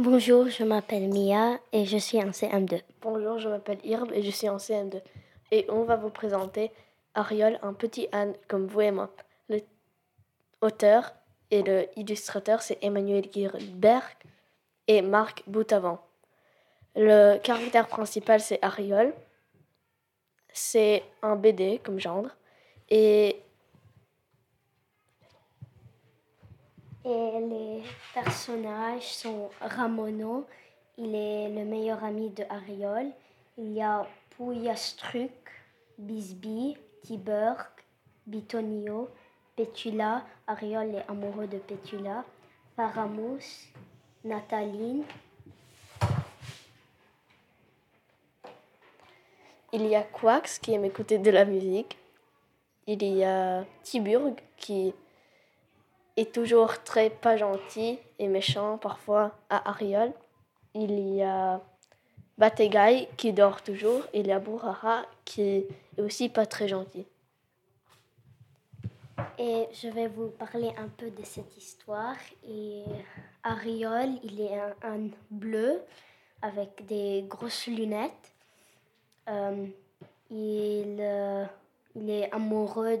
Bonjour, 0.00 0.48
je 0.48 0.62
m'appelle 0.62 1.08
Mia 1.08 1.58
et 1.72 1.84
je 1.84 1.96
suis 1.96 2.18
en 2.18 2.30
CM2. 2.30 2.82
Bonjour, 3.00 3.40
je 3.40 3.48
m'appelle 3.48 3.80
Irb 3.82 4.12
et 4.12 4.22
je 4.22 4.30
suis 4.30 4.48
en 4.48 4.58
CM2. 4.58 5.02
Et 5.50 5.66
on 5.68 5.82
va 5.82 5.96
vous 5.96 6.08
présenter 6.08 6.70
Ariol, 7.16 7.58
un 7.62 7.72
petit 7.72 8.06
âne 8.12 8.34
comme 8.46 8.68
vous 8.68 8.80
et 8.80 8.92
moi. 8.92 9.10
Le 9.48 9.58
auteur 10.60 11.14
et 11.50 11.64
le 11.64 11.88
illustrateur, 11.96 12.62
c'est 12.62 12.78
Emmanuel 12.80 13.24
Gilbert 13.32 14.08
et 14.86 15.02
Marc 15.02 15.42
Boutavant. 15.48 15.98
Le 16.94 17.38
caractère 17.38 17.88
principal, 17.88 18.38
c'est 18.38 18.60
Ariol. 18.62 19.12
C'est 20.52 21.02
un 21.22 21.34
BD 21.34 21.80
comme 21.82 21.98
genre. 21.98 22.28
Et 27.10 27.40
les 27.40 27.82
personnages 28.12 29.14
sont 29.14 29.48
Ramono, 29.62 30.46
il 30.98 31.14
est 31.14 31.48
le 31.48 31.64
meilleur 31.64 32.04
ami 32.04 32.28
de 32.28 32.44
Ariol. 32.50 33.06
Il 33.56 33.72
y 33.72 33.80
a 33.80 34.06
Pouyastruc, 34.36 35.32
Bisby, 35.96 36.76
Tiburg, 37.02 37.64
Bitonio, 38.26 39.08
Petula. 39.56 40.22
Ariol 40.46 40.96
est 40.96 41.04
amoureux 41.08 41.46
de 41.46 41.56
Petula. 41.56 42.26
Paramus, 42.76 43.72
Nataline. 44.22 45.04
Il 49.72 49.86
y 49.86 49.96
a 49.96 50.02
Quax 50.02 50.58
qui 50.58 50.74
aime 50.74 50.84
écouter 50.84 51.16
de 51.16 51.30
la 51.30 51.46
musique. 51.46 51.96
Il 52.86 53.02
y 53.02 53.24
a 53.24 53.64
Tiburg 53.82 54.34
qui 54.58 54.92
est 56.18 56.32
toujours 56.32 56.82
très 56.82 57.10
pas 57.10 57.36
gentil 57.36 57.98
et 58.18 58.26
méchant 58.26 58.76
parfois 58.78 59.36
à 59.48 59.70
Ariol. 59.70 60.12
Il 60.74 61.14
y 61.14 61.22
a 61.22 61.60
Bategai 62.36 63.08
qui 63.16 63.32
dort 63.32 63.62
toujours. 63.62 64.02
Il 64.12 64.26
y 64.26 64.32
a 64.32 64.40
Bourara 64.40 65.02
qui 65.24 65.42
est 65.42 65.68
aussi 65.98 66.28
pas 66.28 66.46
très 66.46 66.66
gentil. 66.66 67.06
Et 69.38 69.66
je 69.72 69.88
vais 69.88 70.08
vous 70.08 70.28
parler 70.28 70.72
un 70.76 70.88
peu 70.88 71.10
de 71.10 71.24
cette 71.24 71.56
histoire. 71.56 72.16
Et 72.48 72.82
Ariol, 73.44 74.10
il 74.24 74.40
est 74.40 74.58
un, 74.82 75.08
bleu 75.30 75.80
avec 76.42 76.84
des 76.86 77.24
grosses 77.28 77.68
lunettes. 77.68 78.32
Euh, 79.28 79.66
il, 80.30 80.96
euh, 81.00 81.44
il 81.94 82.10
est 82.10 82.32
amoureux 82.32 82.96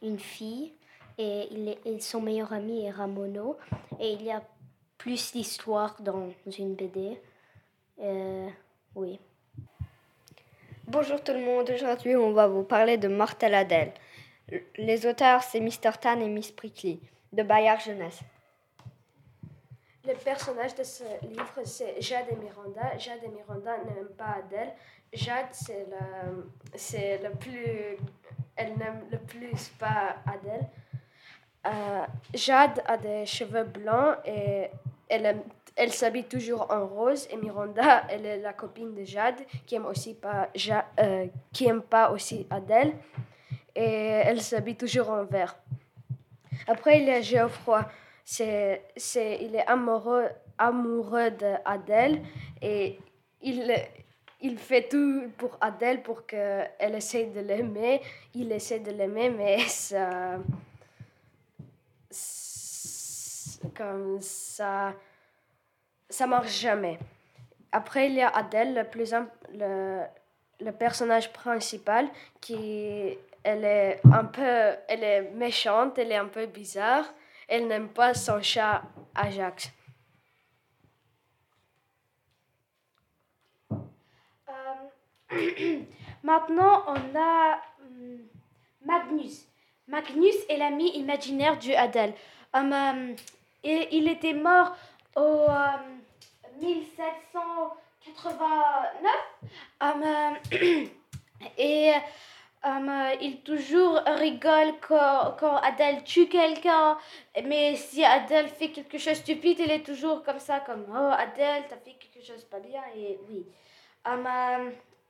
d'une 0.00 0.18
fille 0.18 0.72
et, 1.18 1.48
il 1.50 1.68
est, 1.68 2.00
son 2.00 2.20
meilleur 2.20 2.52
ami 2.52 2.84
est 2.84 2.90
Ramono. 2.90 3.56
Et 3.98 4.12
il 4.12 4.22
y 4.22 4.30
a 4.30 4.42
plus 4.98 5.32
d'histoires 5.32 5.96
dans 6.00 6.28
une 6.58 6.74
BD. 6.74 7.20
Euh, 8.00 8.48
oui. 8.94 9.18
Bonjour 10.86 11.22
tout 11.22 11.32
le 11.32 11.38
monde, 11.38 11.70
aujourd'hui 11.70 12.16
on 12.16 12.32
va 12.32 12.48
vous 12.48 12.64
parler 12.64 12.96
de 12.98 13.06
Mortel 13.06 13.54
Adèle. 13.54 13.92
Les 14.76 15.06
auteurs 15.06 15.42
c'est 15.42 15.60
Mr. 15.60 15.92
Tan 16.00 16.18
et 16.18 16.28
Miss 16.28 16.50
Prickly 16.50 17.00
de 17.32 17.44
Bayard 17.44 17.80
Jeunesse. 17.80 18.20
Le 20.04 20.14
personnage 20.14 20.74
de 20.74 20.82
ce 20.82 21.04
livre 21.22 21.60
c'est 21.64 22.00
Jade 22.00 22.26
et 22.32 22.34
Miranda. 22.34 22.98
Jade 22.98 23.20
et 23.22 23.28
Miranda 23.28 23.78
n'aiment 23.84 24.16
pas 24.18 24.38
Adèle. 24.44 24.72
Jade 25.12 25.46
c'est 25.52 25.86
le, 25.86 26.50
c'est 26.74 27.18
le 27.22 27.30
plus, 27.30 27.96
elle 28.56 28.76
n'aime 28.76 29.04
le 29.12 29.18
plus 29.18 29.68
pas 29.78 30.16
Adèle. 30.26 30.66
Euh, 31.66 32.06
Jade 32.32 32.82
a 32.86 32.96
des 32.96 33.26
cheveux 33.26 33.64
blancs 33.64 34.16
et 34.24 34.68
elle, 35.08 35.42
elle 35.76 35.92
s'habille 35.92 36.24
toujours 36.24 36.66
en 36.70 36.86
rose. 36.86 37.28
Et 37.30 37.36
Miranda, 37.36 38.04
elle 38.08 38.24
est 38.26 38.38
la 38.38 38.52
copine 38.52 38.94
de 38.94 39.04
Jade 39.04 39.40
qui 39.66 39.74
aime 39.74 39.86
aussi 39.86 40.14
pas, 40.14 40.48
euh, 41.00 41.26
qui 41.52 41.66
aime 41.66 41.82
pas 41.82 42.10
aussi 42.10 42.46
Adèle. 42.50 42.94
Et 43.74 43.82
elle 44.24 44.40
s'habille 44.40 44.76
toujours 44.76 45.10
en 45.10 45.24
vert. 45.24 45.56
Après, 46.66 46.98
il 46.98 47.06
y 47.06 47.10
a 47.10 47.20
Geoffroy. 47.20 47.84
C'est, 48.24 48.84
c'est, 48.96 49.38
il 49.40 49.56
est 49.56 49.66
amoureux, 49.66 50.28
amoureux 50.56 51.30
d'Adèle 51.30 52.22
et 52.62 52.98
il, 53.42 53.74
il 54.40 54.56
fait 54.56 54.88
tout 54.88 55.24
pour 55.36 55.58
Adèle 55.60 56.02
pour 56.02 56.26
qu'elle 56.26 56.94
essaie 56.94 57.26
de 57.26 57.40
l'aimer. 57.40 58.00
Il 58.34 58.52
essaie 58.52 58.78
de 58.78 58.92
l'aimer, 58.92 59.30
mais 59.30 59.58
ça 59.60 60.38
comme 63.76 64.20
ça, 64.20 64.94
ça 66.08 66.26
marche 66.26 66.60
jamais. 66.60 66.98
Après, 67.72 68.08
il 68.08 68.14
y 68.14 68.22
a 68.22 68.28
Adèle, 68.28 68.74
le, 68.74 68.84
plus, 68.84 69.14
le, 69.54 70.02
le 70.60 70.72
personnage 70.72 71.32
principal, 71.32 72.08
qui 72.40 73.16
elle 73.42 73.64
est 73.64 74.00
un 74.12 74.24
peu, 74.24 74.76
elle 74.88 75.04
est 75.04 75.30
méchante, 75.32 75.98
elle 75.98 76.12
est 76.12 76.16
un 76.16 76.28
peu 76.28 76.46
bizarre. 76.46 77.04
Elle 77.48 77.66
n'aime 77.66 77.88
pas 77.88 78.14
son 78.14 78.40
chat 78.42 78.82
Ajax. 79.14 79.70
Euh, 84.48 85.30
maintenant, 86.22 86.84
on 86.86 87.16
a 87.16 87.60
hum, 87.80 88.20
Magnus. 88.84 89.49
Magnus 89.90 90.36
est 90.48 90.56
l'ami 90.56 90.96
imaginaire 90.96 91.58
du 91.58 91.74
Adèle. 91.74 92.14
Um, 92.54 92.72
um, 92.72 93.16
et 93.64 93.96
il 93.96 94.06
était 94.08 94.34
mort 94.34 94.76
au 95.16 95.46
1789. 96.60 99.12
Um, 99.80 100.04
et 101.58 101.92
il 103.20 103.40
toujours 103.42 103.96
rigole 104.06 104.74
quand, 104.86 105.34
quand 105.40 105.56
Adèle 105.56 106.04
tue 106.04 106.28
quelqu'un. 106.28 106.96
Mais 107.44 107.74
si 107.74 108.04
Adèle 108.04 108.46
fait 108.48 108.70
quelque 108.70 108.96
chose 108.96 109.18
de 109.18 109.22
stupide, 109.22 109.58
il 109.58 109.72
est 109.72 109.84
toujours 109.84 110.22
comme 110.22 110.38
ça, 110.38 110.60
comme 110.60 110.86
Oh 110.88 111.10
Adèle, 111.18 111.64
t'as 111.68 111.78
fait 111.78 111.96
quelque 111.98 112.24
chose 112.24 112.44
pas 112.44 112.60
bien. 112.60 112.82
Et 112.96 113.18
oui. 113.28 113.44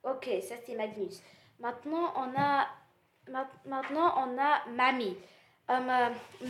ok, 0.05 0.31
ça 0.43 0.55
c'est 0.65 0.75
Magnus. 0.75 1.21
Maintenant, 1.59 2.15
on 2.17 2.33
a 2.41 2.67
Maintenant, 3.31 4.15
on 4.17 4.39
a 4.39 4.69
Mamie. 4.71 5.17
Um, 5.69 5.89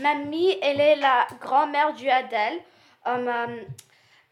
mamie, 0.00 0.56
elle 0.62 0.80
est 0.80 0.96
la 0.96 1.26
grand-mère 1.40 1.92
du 1.92 2.08
Adèle. 2.08 2.58
Um, 3.04 3.28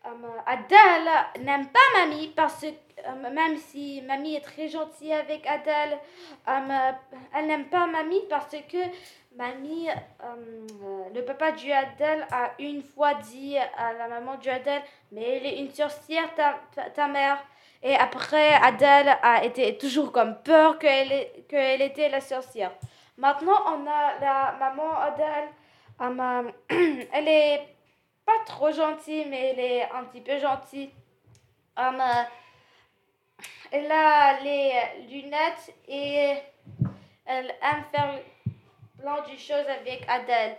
um, 0.04 0.26
Adèle 0.46 1.10
n'aime 1.40 1.68
pas 1.68 2.00
Mamie 2.00 2.32
parce 2.34 2.62
que 2.62 3.30
même 3.30 3.58
si 3.58 4.00
Mamie 4.02 4.36
est 4.36 4.40
très 4.40 4.68
gentille 4.68 5.12
avec 5.12 5.46
Adèle, 5.46 5.98
elle 6.46 7.46
n'aime 7.46 7.66
pas 7.66 7.86
Mamie 7.86 8.22
parce 8.30 8.56
que 8.70 8.78
Mamie, 9.36 9.88
le 11.14 11.20
papa 11.20 11.52
du 11.52 11.70
Adèle 11.70 12.26
a 12.32 12.52
une 12.58 12.82
fois 12.82 13.14
dit 13.14 13.58
à 13.58 13.92
la 13.92 14.08
maman 14.08 14.36
du 14.36 14.48
Adèle, 14.48 14.82
mais 15.12 15.36
elle 15.36 15.46
est 15.46 15.58
une 15.58 15.70
sorcière, 15.70 16.34
ta, 16.34 16.58
ta 16.90 17.08
mère. 17.08 17.44
Et 17.82 17.94
après, 17.94 18.54
Adèle 18.54 19.16
a 19.22 19.44
été 19.44 19.78
toujours 19.78 20.10
comme 20.12 20.36
peur 20.42 20.78
qu'elle 20.78 21.12
était 21.82 22.08
la 22.08 22.20
sorcière. 22.20 22.72
Maintenant, 23.16 23.58
on 23.66 23.86
a 23.86 24.18
la 24.20 24.56
maman 24.58 24.98
Adèle. 24.98 25.48
elle 27.12 27.28
est 27.28 27.66
pas 28.24 28.38
trop 28.46 28.70
gentille, 28.70 29.26
mais 29.28 29.50
elle 29.50 29.60
est 29.60 29.82
un 29.90 30.04
petit 30.04 30.20
peu 30.20 30.38
gentille. 30.38 30.90
elle 33.72 33.90
a 33.92 34.40
les 34.40 34.72
lunettes 35.10 35.74
et 35.88 36.34
elle 37.26 37.54
aime 37.62 37.84
faire 37.92 38.20
plein 38.98 39.22
de 39.22 39.36
choses 39.36 39.66
avec 39.68 40.04
Adèle. 40.08 40.56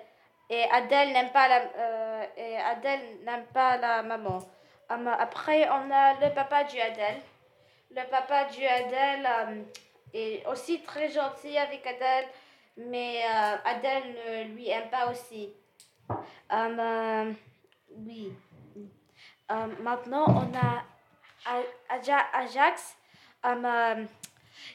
Et 0.50 0.64
Adèle 0.72 1.14
n'aime 1.14 1.32
pas 1.32 1.48
la, 1.48 1.62
euh, 1.78 2.26
et 2.36 2.58
Adèle 2.58 3.20
n'aime 3.24 3.46
pas 3.54 3.78
la 3.78 4.02
maman. 4.02 4.40
Après, 4.90 5.70
on 5.70 5.92
a 5.92 6.14
le 6.16 6.34
papa 6.34 6.64
du 6.64 6.80
Adèle. 6.80 7.22
Le 7.92 8.10
papa 8.10 8.46
du 8.46 8.66
Adèle 8.66 9.28
euh, 9.28 9.64
est 10.14 10.46
aussi 10.48 10.82
très 10.82 11.10
gentil 11.10 11.58
avec 11.58 11.86
Adèle, 11.86 12.28
mais 12.78 13.22
euh, 13.24 13.56
Adèle 13.66 14.16
ne 14.16 14.56
lui 14.56 14.70
aime 14.70 14.90
pas 14.90 15.12
aussi. 15.12 15.54
Euh, 16.52 17.34
oui. 17.98 18.34
maintenant, 19.82 20.26
on 20.28 20.52
a 20.58 20.84
Ajax. 22.34 22.98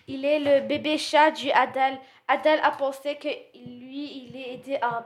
Il 0.06 0.24
est 0.24 0.38
le 0.38 0.66
bébé 0.66 0.98
chat 0.98 1.30
du 1.30 1.50
Adèle. 1.50 1.98
Adèle 2.26 2.60
a 2.62 2.70
pensé 2.70 3.16
que 3.16 3.28
lui, 3.54 4.28
il 4.28 4.54
était 4.54 4.80
un 4.82 5.04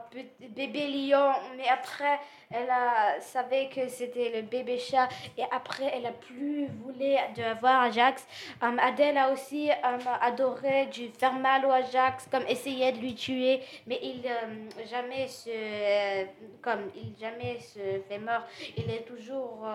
bébé 0.55 0.87
lion, 0.87 1.31
mais 1.57 1.67
après, 1.67 2.17
elle 2.49 2.69
a 2.69 3.19
savait 3.19 3.67
que 3.67 3.89
c'était 3.89 4.31
le 4.33 4.41
bébé 4.43 4.77
chat 4.77 5.09
et 5.37 5.43
après, 5.51 5.91
elle 5.93 6.05
a 6.05 6.11
plus 6.11 6.67
voulu 6.67 7.15
de 7.35 7.59
voir 7.59 7.83
Ajax. 7.83 8.25
Um, 8.61 8.79
Adèle 8.79 9.17
a 9.17 9.31
aussi 9.31 9.69
um, 9.83 9.99
adoré 10.21 10.89
faire 11.17 11.33
mal 11.33 11.65
au 11.65 11.71
Ajax, 11.71 12.27
comme 12.31 12.45
essayer 12.47 12.91
de 12.93 12.99
lui 12.99 13.15
tuer, 13.15 13.61
mais 13.85 13.99
il 14.01 14.25
um, 14.25 14.69
jamais 14.89 15.27
se 15.27 16.25
comme 16.61 16.89
il 16.95 17.13
jamais 17.19 17.59
se 17.59 18.01
fait 18.07 18.19
mort. 18.19 18.43
Il 18.77 18.89
est 18.89 19.05
toujours 19.05 19.67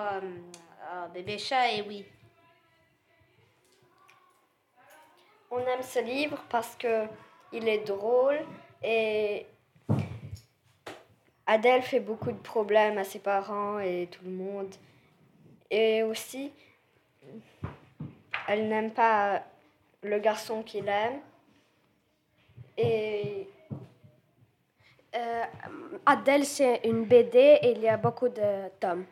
bébé 1.12 1.38
chat 1.38 1.72
et 1.72 1.82
oui. 1.82 2.04
On 5.56 5.60
aime 5.60 5.82
ce 5.82 6.00
livre 6.00 6.42
parce 6.48 6.74
que 6.74 7.06
il 7.52 7.68
est 7.68 7.86
drôle 7.86 8.40
et 8.82 9.46
Adèle 11.46 11.82
fait 11.82 12.00
beaucoup 12.00 12.32
de 12.32 12.38
problèmes 12.38 12.98
à 12.98 13.04
ses 13.04 13.20
parents 13.20 13.78
et 13.78 14.08
tout 14.10 14.24
le 14.24 14.32
monde. 14.32 14.74
Et 15.70 16.02
aussi, 16.02 16.50
elle 18.48 18.66
n'aime 18.66 18.90
pas 18.90 19.44
le 20.02 20.18
garçon 20.18 20.64
qu'il 20.64 20.88
aime. 20.88 21.20
Et 22.76 23.48
euh, 25.14 25.44
Adèle, 26.04 26.46
c'est 26.46 26.80
une 26.82 27.04
BD 27.04 27.60
et 27.62 27.70
il 27.70 27.80
y 27.80 27.88
a 27.88 27.96
beaucoup 27.96 28.28
de 28.28 28.68
tomes. 28.80 29.04